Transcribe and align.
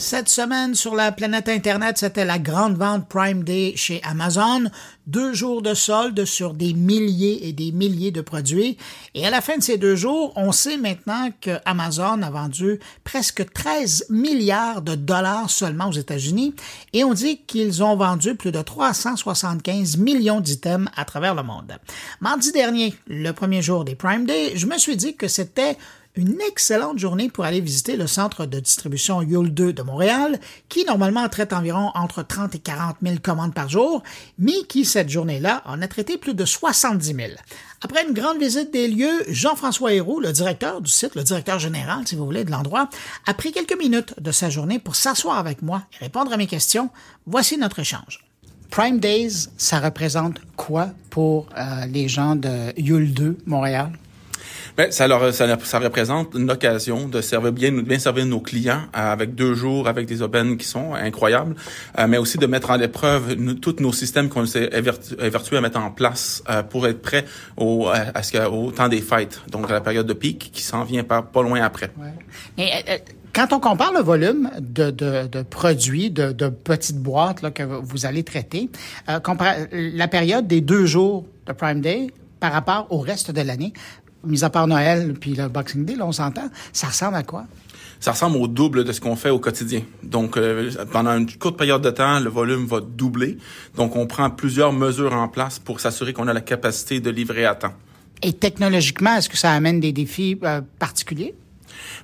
Cette 0.00 0.30
semaine 0.30 0.74
sur 0.74 0.94
la 0.94 1.12
planète 1.12 1.50
Internet, 1.50 1.98
c'était 1.98 2.24
la 2.24 2.38
grande 2.38 2.78
vente 2.78 3.06
Prime 3.06 3.44
Day 3.44 3.74
chez 3.76 4.00
Amazon. 4.02 4.70
Deux 5.06 5.34
jours 5.34 5.60
de 5.60 5.74
solde 5.74 6.24
sur 6.24 6.54
des 6.54 6.72
milliers 6.72 7.46
et 7.46 7.52
des 7.52 7.70
milliers 7.70 8.10
de 8.10 8.22
produits. 8.22 8.78
Et 9.14 9.26
à 9.26 9.30
la 9.30 9.42
fin 9.42 9.58
de 9.58 9.62
ces 9.62 9.76
deux 9.76 9.96
jours, 9.96 10.32
on 10.36 10.52
sait 10.52 10.78
maintenant 10.78 11.28
que 11.42 11.58
Amazon 11.66 12.22
a 12.22 12.30
vendu 12.30 12.80
presque 13.04 13.52
13 13.52 14.06
milliards 14.08 14.80
de 14.80 14.94
dollars 14.94 15.50
seulement 15.50 15.88
aux 15.88 15.92
États-Unis. 15.92 16.54
Et 16.94 17.04
on 17.04 17.12
dit 17.12 17.42
qu'ils 17.46 17.84
ont 17.84 17.94
vendu 17.94 18.36
plus 18.36 18.52
de 18.52 18.62
375 18.62 19.98
millions 19.98 20.40
d'items 20.40 20.88
à 20.96 21.04
travers 21.04 21.34
le 21.34 21.42
monde. 21.42 21.76
Mardi 22.22 22.52
dernier, 22.52 22.94
le 23.06 23.32
premier 23.32 23.60
jour 23.60 23.84
des 23.84 23.96
Prime 23.96 24.24
Day, 24.24 24.52
je 24.54 24.64
me 24.64 24.78
suis 24.78 24.96
dit 24.96 25.14
que 25.14 25.28
c'était 25.28 25.76
une 26.16 26.40
excellente 26.40 26.98
journée 26.98 27.30
pour 27.30 27.44
aller 27.44 27.60
visiter 27.60 27.96
le 27.96 28.06
centre 28.06 28.46
de 28.46 28.58
distribution 28.58 29.22
Yule 29.22 29.54
2 29.54 29.72
de 29.72 29.82
Montréal, 29.82 30.40
qui 30.68 30.84
normalement 30.84 31.28
traite 31.28 31.52
environ 31.52 31.90
entre 31.94 32.22
30 32.22 32.54
et 32.56 32.58
40 32.58 32.96
000 33.02 33.16
commandes 33.22 33.54
par 33.54 33.68
jour, 33.68 34.02
mais 34.38 34.64
qui, 34.68 34.84
cette 34.84 35.08
journée-là, 35.08 35.62
en 35.66 35.80
a 35.82 35.88
traité 35.88 36.18
plus 36.18 36.34
de 36.34 36.44
70 36.44 37.14
000. 37.14 37.28
Après 37.82 38.04
une 38.06 38.12
grande 38.12 38.38
visite 38.38 38.72
des 38.72 38.88
lieux, 38.88 39.24
Jean-François 39.28 39.92
Héroux, 39.94 40.20
le 40.20 40.32
directeur 40.32 40.80
du 40.80 40.90
site, 40.90 41.14
le 41.14 41.22
directeur 41.22 41.58
général, 41.58 42.06
si 42.06 42.16
vous 42.16 42.24
voulez, 42.24 42.44
de 42.44 42.50
l'endroit, 42.50 42.90
a 43.26 43.34
pris 43.34 43.52
quelques 43.52 43.78
minutes 43.78 44.14
de 44.20 44.32
sa 44.32 44.50
journée 44.50 44.78
pour 44.78 44.96
s'asseoir 44.96 45.38
avec 45.38 45.62
moi 45.62 45.82
et 45.94 46.04
répondre 46.04 46.32
à 46.32 46.36
mes 46.36 46.46
questions. 46.46 46.90
Voici 47.26 47.56
notre 47.56 47.78
échange. 47.78 48.24
Prime 48.70 49.00
Days, 49.00 49.48
ça 49.56 49.80
représente 49.80 50.40
quoi 50.56 50.90
pour 51.10 51.46
euh, 51.56 51.86
les 51.86 52.08
gens 52.08 52.36
de 52.36 52.72
Yule 52.76 53.12
2 53.12 53.38
Montréal? 53.46 53.92
Ben, 54.76 54.90
ça, 54.90 55.08
leur, 55.08 55.32
ça, 55.34 55.58
ça, 55.62 55.78
représente 55.78 56.34
une 56.34 56.50
occasion 56.50 57.08
de 57.08 57.20
servir 57.20 57.52
bien, 57.52 57.72
bien 57.72 57.98
servir 57.98 58.26
nos 58.26 58.40
clients 58.40 58.82
euh, 58.96 59.12
avec 59.12 59.34
deux 59.34 59.54
jours, 59.54 59.88
avec 59.88 60.06
des 60.06 60.22
aubaines 60.22 60.56
qui 60.56 60.66
sont 60.66 60.94
incroyables, 60.94 61.54
euh, 61.98 62.06
mais 62.06 62.18
aussi 62.18 62.38
de 62.38 62.46
mettre 62.46 62.70
en 62.70 62.80
épreuve 62.80 63.36
tous 63.60 63.76
nos 63.80 63.92
systèmes 63.92 64.28
qu'on 64.28 64.46
s'est 64.46 64.70
évertués 65.18 65.56
à 65.56 65.60
mettre 65.60 65.78
en 65.78 65.90
place 65.90 66.42
euh, 66.48 66.62
pour 66.62 66.86
être 66.86 67.02
prêts 67.02 67.24
au, 67.56 67.88
à 67.88 68.22
ce, 68.22 68.38
au 68.48 68.70
temps 68.70 68.88
des 68.88 69.00
fêtes, 69.00 69.40
donc 69.50 69.70
à 69.70 69.74
la 69.74 69.80
période 69.80 70.06
de 70.06 70.14
pic 70.14 70.50
qui 70.52 70.62
s'en 70.62 70.84
vient 70.84 71.04
pas, 71.04 71.22
pas 71.22 71.42
loin 71.42 71.60
après. 71.62 71.90
Ouais. 71.98 72.12
Mais, 72.56 73.02
quand 73.32 73.52
on 73.52 73.60
compare 73.60 73.92
le 73.92 74.00
volume 74.00 74.50
de, 74.58 74.90
de, 74.90 75.26
de 75.26 75.42
produits, 75.42 76.10
de, 76.10 76.32
de, 76.32 76.48
petites 76.48 76.98
boîtes 76.98 77.42
là, 77.42 77.50
que 77.50 77.62
vous 77.62 78.06
allez 78.06 78.24
traiter, 78.24 78.70
euh, 79.08 79.20
la 79.72 80.08
période 80.08 80.46
des 80.46 80.60
deux 80.60 80.86
jours 80.86 81.26
de 81.46 81.52
Prime 81.52 81.80
Day 81.80 82.08
par 82.40 82.52
rapport 82.52 82.86
au 82.90 82.98
reste 82.98 83.30
de 83.30 83.40
l'année, 83.42 83.72
mis 84.24 84.44
à 84.44 84.50
part 84.50 84.66
Noël 84.66 85.14
puis 85.20 85.34
le 85.34 85.48
Boxing 85.48 85.84
Day, 85.84 85.96
là, 85.96 86.06
on 86.06 86.12
s'entend, 86.12 86.48
ça 86.72 86.88
ressemble 86.88 87.16
à 87.16 87.22
quoi? 87.22 87.46
ça 88.00 88.12
ressemble 88.12 88.38
au 88.38 88.48
double 88.48 88.84
de 88.84 88.92
ce 88.92 89.00
qu'on 89.00 89.14
fait 89.14 89.28
au 89.28 89.38
quotidien. 89.38 89.82
Donc, 90.02 90.36
euh, 90.36 90.70
pendant 90.90 91.16
une 91.16 91.30
courte 91.30 91.58
période 91.58 91.82
de 91.82 91.90
temps, 91.90 92.18
le 92.18 92.30
volume 92.30 92.64
va 92.66 92.80
doubler. 92.80 93.36
Donc, 93.76 93.94
on 93.94 94.06
prend 94.06 94.30
plusieurs 94.30 94.72
mesures 94.72 95.12
en 95.12 95.28
place 95.28 95.58
pour 95.58 95.80
s'assurer 95.80 96.14
qu'on 96.14 96.26
a 96.26 96.32
la 96.32 96.40
capacité 96.40 97.00
de 97.00 97.10
livrer 97.10 97.44
à 97.44 97.54
temps. 97.54 97.74
Et 98.22 98.32
technologiquement, 98.32 99.16
est-ce 99.16 99.28
que 99.28 99.36
ça 99.36 99.52
amène 99.52 99.80
des 99.80 99.92
défis 99.92 100.38
euh, 100.42 100.62
particuliers? 100.78 101.34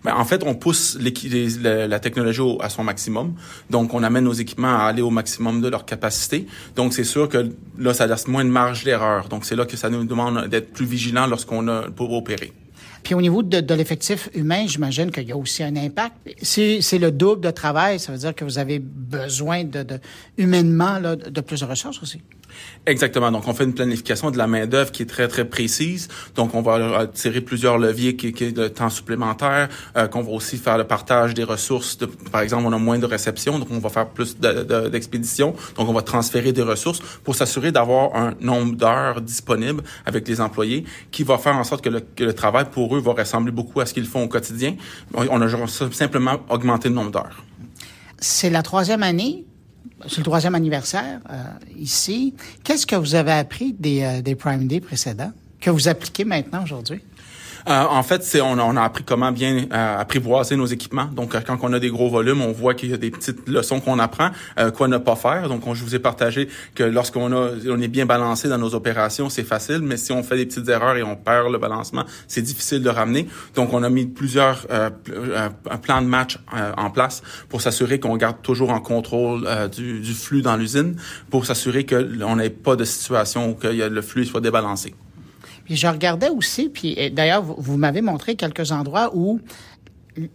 Ben, 0.05 0.15
en 0.15 0.25
fait, 0.25 0.43
on 0.45 0.55
pousse 0.55 0.99
la, 1.01 1.87
la, 1.87 2.01
technologie 2.01 2.41
au, 2.41 2.59
à 2.61 2.69
son 2.69 2.85
maximum. 2.85 3.35
Donc, 3.71 3.95
on 3.95 4.03
amène 4.03 4.25
nos 4.25 4.33
équipements 4.33 4.79
à 4.79 4.85
aller 4.85 5.03
au 5.03 5.11
maximum 5.11 5.61
de 5.61 5.69
leur 5.69 5.85
capacité. 5.85 6.47
Donc, 6.75 6.93
c'est 6.93 7.05
sûr 7.05 7.29
que 7.29 7.51
là, 7.79 7.95
ça 7.95 8.07
laisse 8.07 8.29
moins 8.29 8.45
de 8.45 8.51
marge 8.51 8.85
d'erreur. 8.85 9.29
Donc, 9.29 9.45
c'est 9.45 9.57
là 9.57 9.65
que 9.65 9.77
ça 9.77 9.91
nous 9.91 10.05
demande 10.05 10.49
d'être 10.49 10.73
plus 10.73 10.87
vigilants 10.87 11.27
lorsqu'on 11.27 11.67
a 11.69 11.83
pour 11.91 12.13
opérer. 12.13 12.53
Puis 13.03 13.15
au 13.15 13.21
niveau 13.21 13.43
de, 13.43 13.75
l'effectif 13.75 14.29
humain, 14.35 14.67
j'imagine 14.67 15.11
qu'il 15.11 15.29
y 15.29 15.33
a 15.33 15.37
aussi 15.37 15.63
un 15.63 15.77
impact. 15.77 16.17
Si 16.43 16.83
c'est 16.83 16.99
le 16.99 17.13
double 17.13 17.41
de 17.41 17.51
travail, 17.51 18.01
ça 18.01 18.13
veut 18.13 18.19
dire 18.19 18.35
que 18.35 18.45
vous 18.45 18.59
avez 18.59 18.79
besoin 18.81 19.65
de, 19.65 19.85
humainement 20.39 20.99
là, 20.99 21.17
de 21.17 21.41
plus 21.41 21.61
de 21.61 21.67
ressources 21.67 22.03
aussi. 22.03 22.21
Exactement. 22.87 23.31
Donc, 23.31 23.47
on 23.49 23.55
fait 23.55 23.65
une 23.65 23.75
planification 23.75 24.31
de 24.31 24.39
la 24.39 24.47
main 24.47 24.67
d'œuvre 24.67 24.93
qui 24.93 25.03
est 25.03 25.07
très 25.07 25.29
très 25.29 25.45
précise. 25.45 26.09
Donc, 26.35 26.55
on 26.55 26.63
va 26.63 27.07
tirer 27.07 27.41
plusieurs 27.41 27.79
leviers 27.79 28.17
qui, 28.17 28.29
est 28.29 28.53
de 28.53 28.69
temps 28.69 28.91
supplémentaire. 28.91 29.69
Euh, 29.97 30.07
qu'on 30.07 30.23
va 30.23 30.31
aussi 30.31 30.57
faire 30.57 30.79
le 30.79 30.85
partage 30.85 31.35
des 31.35 31.45
ressources. 31.45 31.99
Par 32.31 32.41
exemple, 32.41 32.65
on 32.67 32.73
a 32.73 32.79
moins 32.79 32.99
de 32.99 33.07
réception, 33.07 33.59
donc 33.59 33.69
on 33.71 33.79
va 33.79 33.89
faire 33.89 34.09
plus 34.09 34.37
d'expéditions. 34.39 35.51
De, 35.51 35.77
donc, 35.77 35.89
on 35.89 35.93
va 35.93 36.03
transférer 36.03 36.53
des 36.53 36.63
ressources 36.63 37.01
pour 37.25 37.35
s'assurer 37.35 37.73
d'avoir 37.73 38.15
un 38.15 38.35
nombre 38.41 38.77
d'heures 38.77 39.21
disponibles 39.21 39.83
avec 40.05 40.27
les 40.29 40.41
employés 40.41 40.85
qui 41.11 41.25
va 41.25 41.39
faire 41.39 41.57
en 41.57 41.65
sorte 41.65 41.83
que 41.83 41.91
le, 41.91 42.01
que 42.01 42.25
le 42.25 42.33
travail 42.33 42.67
pour 42.77 42.95
eux 42.95 43.01
va 43.01 43.15
ressembler 43.15 43.53
beaucoup 43.53 43.81
à 43.81 43.87
ce 43.87 43.95
qu'ils 43.95 44.05
font 44.05 44.23
au 44.25 44.29
quotidien. 44.29 44.77
On 45.15 45.41
a 45.41 45.67
simplement 45.93 46.37
augmenté 46.51 46.91
le 46.91 46.95
nombre 46.95 47.11
d'heures. 47.11 47.43
C'est 48.19 48.51
la 48.51 48.63
troisième 48.63 49.03
année 49.03 49.47
c'est 50.09 50.19
le 50.19 50.25
troisième 50.25 50.55
anniversaire 50.55 51.21
euh, 51.31 51.43
ici. 51.79 52.35
Qu'est-ce 52.65 52.87
que 52.87 52.97
vous 52.97 53.15
avez 53.15 53.33
appris 53.33 53.73
des, 53.73 54.03
euh, 54.03 54.21
des 54.21 54.35
Prime 54.35 54.67
Day 54.67 54.81
précédents 54.81 55.33
que 55.59 55.71
vous 55.71 55.89
appliquez 55.89 56.27
maintenant 56.27 56.65
aujourd'hui? 56.65 57.01
Euh, 57.69 57.83
en 57.83 58.03
fait, 58.05 58.23
c'est 58.23 58.41
on, 58.41 58.53
on, 58.53 58.77
a 58.77 58.83
appris 58.83 59.03
comment 59.03 59.33
bien 59.33 59.67
euh, 59.73 59.99
apprivoiser 59.99 60.57
nos 60.57 60.67
équipements. 60.67 61.07
Donc, 61.07 61.35
euh, 61.35 61.41
quand 61.45 61.59
on 61.63 61.73
a 61.73 61.81
des 61.81 61.89
gros 61.89 62.09
volumes, 62.09 62.41
on 62.41 62.53
voit 62.53 62.75
qu'il 62.75 62.91
y 62.91 62.95
a 62.95 62.97
des 62.97 63.11
petites 63.11 63.49
leçons 63.49 63.81
qu'on 63.81 63.99
apprend, 63.99 64.31
euh, 64.59 64.71
quoi 64.71 64.87
ne 64.87 64.99
pas 64.99 65.17
faire. 65.17 65.49
Donc, 65.49 65.67
on, 65.67 65.75
je 65.75 65.83
vous 65.83 65.97
ai 65.97 65.99
partagé 65.99 66.49
que 66.77 66.85
lorsqu'on 66.85 67.33
a, 67.33 67.51
on 67.69 67.81
est 67.81 67.89
bien 67.89 68.07
balancé 68.07 68.49
dans 68.49 68.59
nos 68.59 68.75
opérations, 68.77 69.29
c'est 69.29 69.43
facile, 69.43 69.81
mais 69.81 69.97
si 69.97 70.13
on 70.13 70.23
fait 70.23 70.37
des 70.37 70.47
petites 70.47 70.69
erreurs 70.69 70.97
et 70.97 71.03
on 71.03 71.17
perd 71.17 71.51
le 71.51 71.59
balancement, 71.59 72.05
c'est 72.29 72.43
difficile 72.43 72.83
de 72.83 72.91
ramener. 72.91 73.27
Donc, 73.57 73.73
on 73.73 73.83
a 73.83 73.91
mis 73.91 74.07
plusieurs 74.07 74.67
euh, 74.71 74.91
plans 75.83 76.03
de 76.03 76.07
match 76.07 76.39
en 76.77 76.91
place 76.91 77.23
pour 77.49 77.61
s'assurer 77.61 77.99
qu'on 77.99 78.17
garde 78.17 78.43
toujours 78.43 78.71
en 78.71 78.81
contrôle 78.81 79.47
du, 79.75 80.01
du, 80.01 80.15
flux 80.15 80.43
dans 80.43 80.57
l'usine, 80.57 80.97
pour 81.31 81.47
s'assurer 81.47 81.85
qu'on 81.85 82.37
n'ait 82.37 82.51
pas 82.51 82.77
de 82.77 82.85
situation 82.85 83.51
où 83.51 83.57
le 83.63 84.03
flux 84.03 84.25
soit 84.25 84.41
débalancé. 84.41 84.95
Puis 85.67 85.77
je 85.77 85.87
regardais 85.89 86.29
aussi, 86.29 86.69
puis 86.69 86.97
d'ailleurs, 87.11 87.43
vous, 87.43 87.77
m'avez 87.77 88.01
montré 88.01 88.37
quelques 88.37 88.71
endroits 88.71 89.11
où 89.15 89.41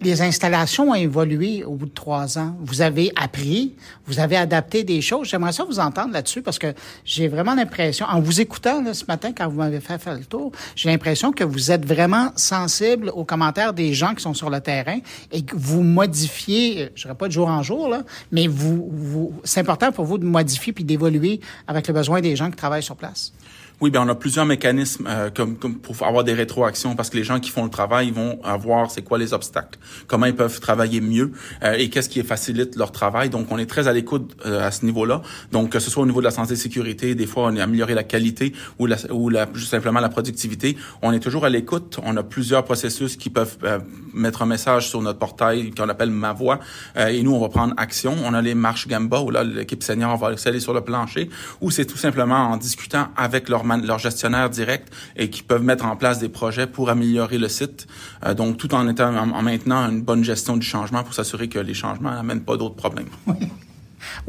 les 0.02 0.22
installations 0.22 0.92
ont 0.92 0.96
évolué 0.96 1.64
au 1.64 1.74
bout 1.74 1.86
de 1.86 1.94
trois 1.94 2.38
ans. 2.38 2.56
Vous 2.60 2.82
avez 2.82 3.12
appris, 3.16 3.74
vous 4.06 4.20
avez 4.20 4.36
adapté 4.36 4.84
des 4.84 5.02
choses. 5.02 5.30
J'aimerais 5.30 5.54
ça 5.54 5.64
vous 5.64 5.80
entendre 5.80 6.14
là-dessus 6.14 6.42
parce 6.42 6.60
que 6.60 6.74
j'ai 7.04 7.30
vraiment 7.30 7.56
l'impression, 7.56 8.06
en 8.08 8.20
vous 8.20 8.42
écoutant 8.42 8.84
là, 8.84 8.94
ce 8.94 9.06
matin 9.06 9.32
quand 9.36 9.48
vous 9.48 9.58
m'avez 9.58 9.80
fait 9.80 9.98
faire 9.98 10.16
le 10.16 10.26
tour, 10.26 10.52
j'ai 10.76 10.90
l'impression 10.90 11.32
que 11.32 11.44
vous 11.44 11.72
êtes 11.72 11.86
vraiment 11.86 12.32
sensible 12.36 13.10
aux 13.16 13.24
commentaires 13.24 13.74
des 13.74 13.94
gens 13.94 14.14
qui 14.14 14.22
sont 14.22 14.34
sur 14.34 14.50
le 14.50 14.60
terrain 14.60 15.00
et 15.32 15.44
que 15.44 15.56
vous 15.56 15.82
modifiez, 15.82 16.90
je 16.94 17.04
dirais 17.04 17.16
pas 17.16 17.28
de 17.28 17.34
jour 17.34 17.48
en 17.48 17.64
jour, 17.64 17.88
là, 17.88 18.04
mais 18.32 18.48
vous, 18.48 18.90
vous 18.92 19.34
c'est 19.46 19.62
important 19.62 19.92
pour 19.94 20.06
vous 20.06 20.18
de 20.18 20.26
modifier 20.26 20.74
puis 20.74 20.84
d'évoluer 20.84 21.40
avec 21.68 21.88
le 21.88 21.94
besoin 21.94 22.22
des 22.22 22.36
gens 22.36 22.52
qui 22.52 22.58
travaillent 22.58 22.84
sur 22.84 22.98
place. 22.98 23.34
Oui, 23.82 23.90
bien, 23.90 24.04
on 24.04 24.10
a 24.10 24.14
plusieurs 24.14 24.46
mécanismes 24.46 25.08
euh, 25.10 25.32
comme, 25.34 25.58
comme, 25.58 25.80
pour 25.80 25.96
avoir 26.06 26.24
des 26.24 26.34
rétroactions 26.34 26.96
parce 26.96 27.10
que 27.10 27.18
les 27.18 27.24
gens 27.24 27.40
qui 27.40 27.50
font 27.50 27.64
le 27.64 27.72
travail 27.72 28.12
vont 28.12 28.40
avoir 28.44 28.92
c'est 28.92 29.02
quoi 29.02 29.18
les 29.18 29.34
obstacles, 29.34 29.80
comment 30.06 30.28
ils 30.28 30.36
peuvent 30.36 30.60
travailler 30.60 31.02
mieux 31.02 31.32
euh, 31.64 31.74
et 31.74 31.90
qu'est-ce 31.90 32.08
qui 32.08 32.22
facilite 32.22 32.76
leur 32.76 32.92
travail. 32.92 33.32
Donc, 33.32 33.48
on 33.50 33.58
est 33.58 33.66
très 33.66 33.88
à 33.88 33.94
l'écoute 33.94 34.38
euh, 34.46 34.68
à 34.68 34.70
ce 34.70 34.86
niveau-là. 34.86 35.24
Donc, 35.52 35.72
que 35.72 35.80
ce 35.80 35.90
soit 35.90 36.04
au 36.04 36.06
niveau 36.06 36.20
de 36.20 36.26
la 36.26 36.32
santé 36.32 36.54
et 36.54 36.58
sécurité, 36.58 37.16
des 37.16 37.26
fois, 37.26 37.46
on 37.48 37.56
est 37.56 37.60
amélioré 37.60 37.96
la 37.96 38.04
qualité 38.04 38.54
ou, 38.78 38.86
la, 38.86 38.98
ou 39.10 39.30
la, 39.30 39.48
juste 39.52 39.72
simplement 39.72 40.00
la 40.00 40.10
productivité. 40.10 40.78
On 41.02 41.12
est 41.12 41.20
toujours 41.20 41.46
à 41.46 41.50
l'écoute. 41.50 42.00
On 42.04 42.16
a 42.18 42.22
plusieurs 42.22 42.64
processus 42.64 43.18
qui 43.18 43.32
peuvent 43.32 43.58
euh, 43.64 43.80
mettre 44.14 44.44
un 44.44 44.46
message 44.46 44.90
sur 44.90 45.02
notre 45.02 45.18
portail 45.18 45.72
qu'on 45.72 45.90
appelle 45.90 46.12
Ma 46.12 46.34
Voix 46.34 46.60
euh, 46.98 47.08
et 47.08 47.24
nous, 47.24 47.34
on 47.34 47.40
va 47.40 47.50
prendre 47.50 47.74
action. 47.78 48.16
On 48.24 48.36
a 48.36 48.44
les 48.44 48.54
marches 48.54 48.88
Gamba 48.88 49.22
où 49.22 49.32
là, 49.32 49.44
l'équipe 49.44 49.82
senior 49.82 50.16
va 50.18 50.28
aller 50.46 50.60
sur 50.60 50.76
le 50.76 50.82
plancher 50.82 51.32
ou 51.62 51.72
c'est 51.72 51.86
tout 51.86 51.98
simplement 51.98 52.52
en 52.52 52.58
discutant 52.58 53.08
avec 53.18 53.50
leur 53.50 53.64
leurs 53.78 54.00
gestionnaires 54.00 54.50
directs 54.50 54.88
et 55.16 55.30
qui 55.30 55.44
peuvent 55.44 55.64
mettre 55.64 55.86
en 55.86 55.96
place 55.96 56.20
des 56.20 56.30
projets 56.30 56.68
pour 56.68 56.90
améliorer 56.90 57.38
le 57.38 57.48
site. 57.48 57.88
Euh, 58.26 58.34
donc, 58.34 58.58
tout 58.58 58.74
en 58.74 58.88
étant 58.88 59.16
en, 59.16 59.42
maintenant 59.42 59.90
une 59.90 60.02
bonne 60.02 60.24
gestion 60.24 60.58
du 60.58 60.66
changement 60.66 61.04
pour 61.04 61.14
s'assurer 61.14 61.48
que 61.48 61.60
les 61.60 61.74
changements 61.74 62.12
n'amènent 62.12 62.44
pas 62.44 62.58
d'autres 62.58 62.76
problèmes. 62.76 63.10
Oui, 63.28 63.36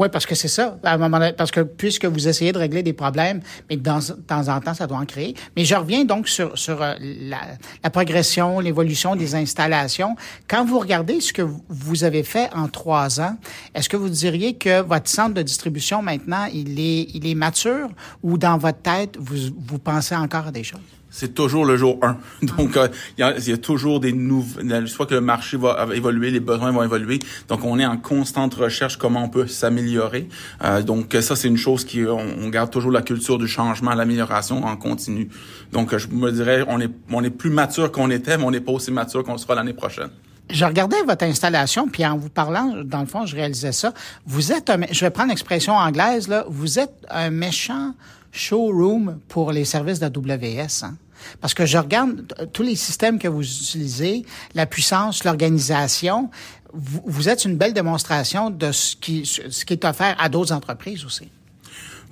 parce 0.08 0.26
que 0.26 0.34
c'est 0.34 0.48
ça. 0.48 0.78
À 0.82 0.94
un 0.94 0.98
moment 0.98 1.18
donné, 1.18 1.32
parce 1.32 1.50
que 1.50 1.60
puisque 1.60 2.04
vous 2.04 2.28
essayez 2.28 2.52
de 2.52 2.58
régler 2.58 2.82
des 2.82 2.92
problèmes, 2.92 3.40
mais 3.68 3.76
de 3.76 3.82
temps 3.82 4.48
en 4.48 4.60
temps, 4.60 4.74
ça 4.74 4.86
doit 4.86 4.98
en 4.98 5.06
créer. 5.06 5.34
Mais 5.56 5.64
je 5.64 5.74
reviens 5.74 6.04
donc 6.04 6.28
sur, 6.28 6.56
sur 6.56 6.82
euh, 6.82 6.94
la, 7.00 7.38
la 7.82 7.90
progression, 7.90 8.60
l'évolution 8.60 9.16
des 9.16 9.34
installations. 9.34 10.16
Quand 10.48 10.64
vous 10.64 10.78
regardez 10.78 11.20
ce 11.20 11.32
que 11.32 11.42
vous 11.42 12.04
avez 12.04 12.22
fait 12.22 12.48
en 12.54 12.68
trois 12.68 13.20
ans, 13.20 13.36
est-ce 13.74 13.88
que 13.88 13.96
vous 13.96 14.08
diriez 14.08 14.54
que 14.54 14.82
votre 14.82 15.08
centre 15.08 15.34
de 15.34 15.42
distribution 15.42 16.02
maintenant, 16.02 16.46
il 16.52 16.78
est, 16.78 17.08
il 17.14 17.26
est 17.26 17.34
mature 17.34 17.88
ou 18.22 18.38
dans 18.38 18.58
votre 18.58 18.80
tête, 18.80 19.16
vous, 19.18 19.54
vous 19.58 19.78
pensez 19.78 20.14
encore 20.14 20.46
à 20.48 20.52
des 20.52 20.64
choses? 20.64 20.80
C'est 21.12 21.34
toujours 21.34 21.64
le 21.64 21.76
jour 21.76 21.98
1. 22.02 22.16
Donc, 22.56 22.76
euh, 22.76 22.88
il 23.18 23.24
y, 23.24 23.50
y, 23.50 23.52
a 23.52 23.56
toujours 23.58 24.00
des 24.00 24.12
nouvelles... 24.12 24.88
Soit 24.88 25.06
que 25.06 25.14
le 25.14 25.20
marché 25.20 25.56
va 25.56 25.86
évoluer, 25.94 26.30
les 26.30 26.40
besoins 26.40 26.72
vont 26.72 26.82
évoluer. 26.82 27.18
Donc, 27.48 27.64
on 27.64 27.78
est 27.78 27.86
en 27.86 27.98
constante 27.98 28.54
recherche 28.54 28.96
comment 28.96 29.22
on 29.22 29.28
peut 29.28 29.46
s'améliorer. 29.46 30.28
Euh, 30.64 30.82
donc, 30.82 31.14
ça, 31.20 31.36
c'est 31.36 31.48
une 31.48 31.58
chose 31.58 31.84
qui... 31.84 32.04
On, 32.04 32.18
on, 32.18 32.48
garde 32.48 32.70
toujours 32.70 32.90
la 32.90 33.02
culture 33.02 33.38
du 33.38 33.46
changement, 33.46 33.94
l'amélioration 33.94 34.64
en 34.64 34.76
continu. 34.76 35.28
Donc, 35.70 35.96
je 35.96 36.08
me 36.08 36.32
dirais, 36.32 36.64
on 36.66 36.80
est, 36.80 36.90
on 37.10 37.22
est 37.22 37.30
plus 37.30 37.50
mature 37.50 37.92
qu'on 37.92 38.10
était, 38.10 38.38
mais 38.38 38.44
on 38.44 38.50
n'est 38.50 38.60
pas 38.60 38.72
aussi 38.72 38.90
mature 38.90 39.22
qu'on 39.22 39.38
sera 39.38 39.54
l'année 39.54 39.74
prochaine. 39.74 40.10
Je 40.50 40.64
regardais 40.64 41.02
votre 41.02 41.24
installation, 41.24 41.88
puis 41.88 42.04
en 42.04 42.18
vous 42.18 42.28
parlant, 42.28 42.82
dans 42.84 43.00
le 43.00 43.06
fond, 43.06 43.24
je 43.26 43.34
réalisais 43.34 43.72
ça. 43.72 43.94
Vous 44.26 44.52
êtes, 44.52 44.68
un, 44.70 44.80
je 44.90 45.00
vais 45.00 45.10
prendre 45.10 45.30
l'expression 45.30 45.74
anglaise, 45.74 46.28
là, 46.28 46.44
vous 46.48 46.78
êtes 46.78 46.94
un 47.08 47.30
méchant 47.30 47.94
showroom 48.32 49.18
pour 49.28 49.52
les 49.52 49.64
services 49.64 49.98
d'AWS. 49.98 50.84
Hein? 50.84 50.96
Parce 51.40 51.54
que 51.54 51.66
je 51.66 51.78
regarde 51.78 52.26
tous 52.52 52.62
les 52.62 52.76
systèmes 52.76 53.18
que 53.18 53.28
vous 53.28 53.42
utilisez, 53.42 54.24
la 54.54 54.66
puissance, 54.66 55.24
l'organisation. 55.24 56.30
Vous, 56.72 57.02
vous, 57.06 57.28
êtes 57.28 57.44
une 57.44 57.56
belle 57.56 57.72
démonstration 57.72 58.50
de 58.50 58.72
ce 58.72 58.96
qui, 58.96 59.24
ce 59.24 59.64
qui 59.64 59.72
est 59.72 59.84
offert 59.84 60.16
à 60.18 60.28
d'autres 60.28 60.52
entreprises 60.52 61.04
aussi. 61.04 61.30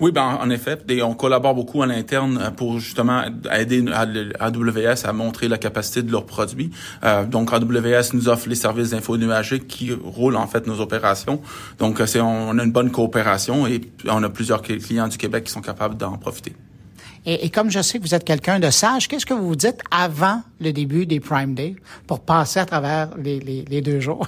Oui, 0.01 0.13
ben 0.13 0.39
en 0.41 0.49
effet, 0.49 0.79
on 1.03 1.15
collabore 1.15 1.55
beaucoup 1.55 1.83
à 1.83 1.87
l'interne 1.87 2.39
euh, 2.41 2.51
pour 2.51 2.79
justement 2.79 3.23
aider 3.53 3.85
AWS 4.41 5.05
à 5.05 5.13
montrer 5.13 5.47
la 5.47 5.59
capacité 5.59 6.03
de 6.03 6.11
leurs 6.11 6.25
produits. 6.25 6.71
Euh, 7.05 7.27
donc 7.27 7.53
AWS 7.53 8.15
nous 8.15 8.29
offre 8.29 8.49
les 8.49 8.55
services 8.55 8.91
d'info 8.91 9.19
nuagique 9.19 9.69
qui 9.69 9.93
roulent 9.93 10.37
en 10.37 10.47
fait 10.47 10.67
nos 10.67 10.81
opérations. 10.81 11.43
Donc 11.79 12.01
euh, 12.01 12.07
c'est 12.07 12.21
on 12.21 12.59
a 12.59 12.65
une 12.65 12.73
bonne 12.73 12.91
coopération 12.91 13.67
et 13.67 13.83
on 14.09 14.23
a 14.23 14.31
plusieurs 14.31 14.63
clients 14.63 15.09
du 15.09 15.19
Québec 15.19 15.45
qui 15.45 15.53
sont 15.53 15.61
capables 15.61 15.99
d'en 15.99 16.17
profiter. 16.17 16.55
Et, 17.27 17.45
et, 17.45 17.51
comme 17.51 17.71
je 17.71 17.83
sais 17.83 17.99
que 17.99 18.05
vous 18.05 18.15
êtes 18.15 18.25
quelqu'un 18.25 18.59
de 18.59 18.71
sage, 18.71 19.07
qu'est-ce 19.07 19.27
que 19.27 19.35
vous 19.35 19.49
vous 19.49 19.57
dites 19.57 19.81
avant 19.91 20.43
le 20.59 20.73
début 20.73 21.05
des 21.05 21.21
Prime 21.21 21.55
Day 21.55 21.77
pour 22.07 22.21
passer 22.21 22.61
à 22.61 22.65
travers 22.65 23.11
les, 23.19 23.39
les, 23.41 23.67
les 23.69 23.83
deux 23.83 24.01
jours? 24.01 24.27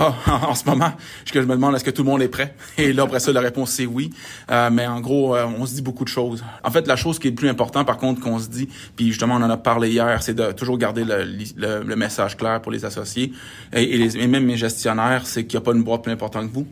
Oh, 0.00 0.12
en 0.26 0.54
ce 0.54 0.64
moment, 0.64 0.92
je, 1.24 1.36
me 1.40 1.46
demande 1.46 1.74
est-ce 1.74 1.82
que 1.82 1.90
tout 1.90 2.04
le 2.04 2.08
monde 2.08 2.22
est 2.22 2.28
prêt? 2.28 2.54
Et 2.76 2.92
là, 2.92 3.02
après 3.02 3.18
ça, 3.18 3.32
la 3.32 3.40
réponse 3.40 3.72
c'est 3.72 3.86
oui. 3.86 4.10
Euh, 4.48 4.70
mais 4.72 4.86
en 4.86 5.00
gros, 5.00 5.34
euh, 5.34 5.44
on 5.58 5.66
se 5.66 5.74
dit 5.74 5.82
beaucoup 5.82 6.04
de 6.04 6.08
choses. 6.08 6.44
En 6.62 6.70
fait, 6.70 6.86
la 6.86 6.94
chose 6.94 7.18
qui 7.18 7.26
est 7.26 7.30
le 7.30 7.36
plus 7.36 7.48
important, 7.48 7.84
par 7.84 7.96
contre, 7.96 8.20
qu'on 8.20 8.38
se 8.38 8.48
dit, 8.48 8.68
puis 8.94 9.08
justement, 9.08 9.34
on 9.34 9.42
en 9.42 9.50
a 9.50 9.56
parlé 9.56 9.90
hier, 9.90 10.22
c'est 10.22 10.34
de 10.34 10.52
toujours 10.52 10.78
garder 10.78 11.04
le, 11.04 11.24
le, 11.56 11.82
le, 11.82 11.96
message 11.96 12.36
clair 12.36 12.62
pour 12.62 12.70
les 12.70 12.84
associés 12.84 13.32
et, 13.72 13.98
les, 13.98 14.16
et 14.16 14.26
même 14.28 14.44
mes 14.44 14.56
gestionnaires, 14.56 15.26
c'est 15.26 15.46
qu'il 15.46 15.58
n'y 15.58 15.64
a 15.64 15.64
pas 15.64 15.76
une 15.76 15.82
boîte 15.82 16.04
plus 16.04 16.12
importante 16.12 16.48
que 16.48 16.54
vous. 16.54 16.66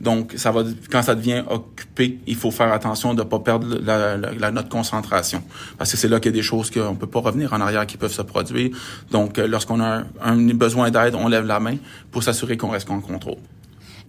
Donc, 0.00 0.34
ça 0.36 0.50
va 0.50 0.64
quand 0.90 1.02
ça 1.02 1.14
devient 1.14 1.44
occupé, 1.48 2.18
il 2.26 2.34
faut 2.34 2.50
faire 2.50 2.72
attention 2.72 3.14
de 3.14 3.22
ne 3.22 3.28
pas 3.28 3.38
perdre 3.38 3.78
la, 3.80 4.16
la, 4.16 4.50
notre 4.50 4.68
concentration, 4.68 5.42
parce 5.78 5.92
que 5.92 5.96
c'est 5.96 6.08
là 6.08 6.18
qu'il 6.18 6.32
y 6.32 6.34
a 6.34 6.36
des 6.36 6.42
choses 6.42 6.70
qu'on 6.70 6.96
peut 6.96 7.06
pas 7.06 7.20
revenir 7.20 7.52
en 7.52 7.60
arrière 7.60 7.86
qui 7.86 7.96
peuvent 7.96 8.12
se 8.12 8.22
produire. 8.22 8.70
Donc, 9.12 9.38
euh, 9.38 9.46
lorsqu'on 9.46 9.80
a 9.80 9.86
un, 9.86 10.04
un 10.24 10.54
besoin 10.54 10.90
d'aide, 10.90 11.14
on 11.14 11.28
lève 11.28 11.46
la 11.46 11.60
main 11.60 11.76
pour 12.10 12.22
s'assurer 12.22 12.56
qu'on 12.56 12.71
reste 12.72 12.90
en 12.90 13.00
contrôle? 13.00 13.38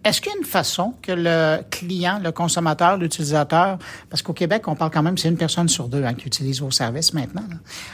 Est-ce 0.04 0.20
qu'il 0.20 0.34
y 0.34 0.36
a 0.36 0.38
une 0.38 0.44
façon 0.44 0.94
que 1.02 1.14
le 1.14 1.64
client, 1.70 2.20
le 2.22 2.34
consommateur, 2.34 2.98
l'utilisateur, 2.98 3.78
parce 4.10 4.22
qu'au 4.22 4.34
Québec, 4.34 4.68
on 4.68 4.76
parle 4.76 4.92
quand 4.92 5.02
même, 5.02 5.18
c'est 5.18 5.30
une 5.30 5.38
personne 5.38 5.70
sur 5.70 5.88
deux 5.88 6.04
hein, 6.04 6.14
qui 6.14 6.28
utilise 6.28 6.60
vos 6.60 6.72
services 6.72 7.14
maintenant. 7.14 7.44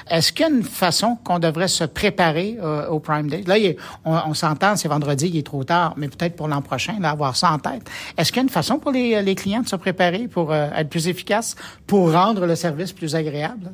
Est-ce 0.10 0.34
qu'il 0.34 0.48
y 0.48 0.50
a 0.50 0.52
une 0.52 0.64
façon 0.64 1.18
qu'on 1.24 1.38
devrait 1.38 1.68
se 1.68 1.84
préparer 1.84 2.58
euh, 2.64 2.88
au 2.88 3.00
Prime 3.00 3.30
Day? 3.30 3.44
Là, 3.46 3.58
on, 4.06 4.34
s'entend, 4.34 4.76
c'est 4.76 4.88
vendredi, 4.88 5.28
il 5.28 5.38
est 5.38 5.46
trop 5.46 5.64
tard, 5.64 5.94
mais 5.98 6.08
peut-être 6.08 6.36
pour 6.36 6.48
l'an 6.48 6.64
prochain, 6.64 6.98
là, 7.00 7.12
avoir 7.12 7.36
ça 7.36 7.52
en 7.52 7.60
tête. 7.60 7.88
Est-ce 8.18 8.32
qu'il 8.32 8.38
y 8.38 8.40
a 8.40 8.44
une 8.44 8.50
façon 8.50 8.80
pour 8.80 8.92
les, 8.92 9.22
les 9.22 9.36
clients 9.36 9.62
de 9.62 9.68
se 9.68 9.76
préparer 9.76 10.28
pour 10.28 10.52
euh, 10.52 10.70
être 10.76 10.90
plus 10.90 11.08
efficace, 11.08 11.56
pour 11.86 12.12
rendre 12.12 12.48
le 12.48 12.56
service 12.56 12.92
plus 12.92 13.14
agréable? 13.14 13.72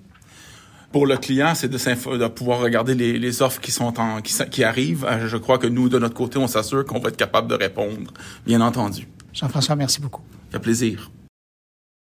Pour 0.96 1.06
le 1.06 1.18
client, 1.18 1.56
c'est 1.56 1.68
de, 1.68 2.18
de, 2.18 2.28
pouvoir 2.28 2.62
regarder 2.62 2.96
les, 2.96 3.20
les, 3.20 3.42
offres 3.42 3.60
qui 3.60 3.74
sont 3.74 4.00
en, 4.00 4.22
qui, 4.22 4.34
qui 4.50 4.64
arrivent. 4.64 5.04
Euh, 5.04 5.28
je 5.28 5.36
crois 5.36 5.58
que 5.58 5.68
nous, 5.68 5.90
de 5.90 6.00
notre 6.00 6.14
côté, 6.14 6.38
on 6.38 6.48
s'assure 6.48 6.86
qu'on 6.86 7.00
va 7.00 7.10
être 7.10 7.18
capable 7.18 7.50
de 7.50 7.56
répondre, 7.56 8.14
bien 8.46 8.62
entendu. 8.62 9.06
Jean-François, 9.34 9.76
merci 9.76 10.00
beaucoup. 10.00 10.22
Ça 10.46 10.54
fait 10.54 10.64
plaisir. 10.64 11.12